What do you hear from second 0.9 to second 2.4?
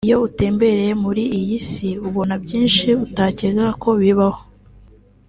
muri iyi si ubona